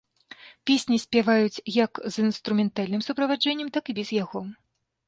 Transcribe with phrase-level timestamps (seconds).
[0.69, 4.41] Песні спяваюць як з інструментальным суправаджэннем, так і без яго.